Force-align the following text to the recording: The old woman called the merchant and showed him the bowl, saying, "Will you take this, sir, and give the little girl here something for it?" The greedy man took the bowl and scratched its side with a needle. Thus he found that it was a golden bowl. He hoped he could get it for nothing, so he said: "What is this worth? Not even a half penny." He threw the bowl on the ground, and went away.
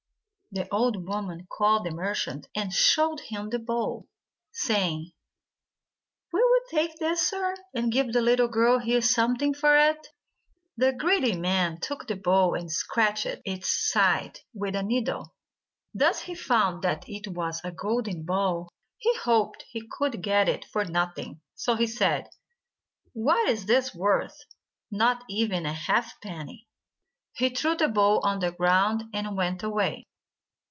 The 0.53 0.67
old 0.69 1.07
woman 1.07 1.47
called 1.49 1.85
the 1.85 1.91
merchant 1.91 2.49
and 2.53 2.73
showed 2.73 3.21
him 3.21 3.51
the 3.51 3.57
bowl, 3.57 4.09
saying, 4.51 5.13
"Will 6.33 6.41
you 6.41 6.65
take 6.69 6.95
this, 6.97 7.29
sir, 7.29 7.55
and 7.73 7.89
give 7.89 8.11
the 8.11 8.19
little 8.21 8.49
girl 8.49 8.79
here 8.79 9.01
something 9.01 9.53
for 9.53 9.77
it?" 9.77 10.09
The 10.75 10.91
greedy 10.91 11.37
man 11.37 11.79
took 11.79 12.05
the 12.05 12.17
bowl 12.17 12.53
and 12.55 12.69
scratched 12.69 13.27
its 13.45 13.69
side 13.89 14.41
with 14.53 14.75
a 14.75 14.83
needle. 14.83 15.33
Thus 15.93 16.23
he 16.23 16.35
found 16.35 16.81
that 16.83 17.05
it 17.07 17.29
was 17.29 17.61
a 17.63 17.71
golden 17.71 18.23
bowl. 18.25 18.67
He 18.97 19.15
hoped 19.19 19.63
he 19.69 19.87
could 19.89 20.21
get 20.21 20.49
it 20.49 20.65
for 20.65 20.83
nothing, 20.83 21.39
so 21.55 21.75
he 21.75 21.87
said: 21.87 22.27
"What 23.13 23.47
is 23.47 23.67
this 23.67 23.95
worth? 23.95 24.37
Not 24.91 25.23
even 25.29 25.65
a 25.65 25.71
half 25.71 26.19
penny." 26.21 26.67
He 27.37 27.47
threw 27.47 27.75
the 27.75 27.87
bowl 27.87 28.19
on 28.25 28.39
the 28.39 28.51
ground, 28.51 29.05
and 29.13 29.37
went 29.37 29.63
away. 29.63 30.03